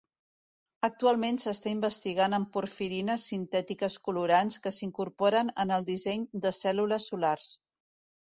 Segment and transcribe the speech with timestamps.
[0.85, 7.53] Actualment s'està investigant en porfirines sintètiques colorants que s'incorporen en el disseny de cèl·lules solars.